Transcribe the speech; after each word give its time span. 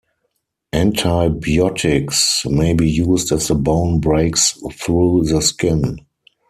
Antibiotics 0.73 2.43
may 2.47 2.73
be 2.73 2.89
used 2.89 3.31
if 3.31 3.47
the 3.47 3.53
bone 3.53 3.99
breaks 3.99 4.57
through 4.83 5.25
the 5.25 5.43
skin. 5.43 6.03